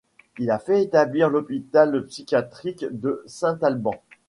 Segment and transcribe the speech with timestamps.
[0.39, 3.93] Il a fait établir l’hôpital psychiatrique de Saint-Alban.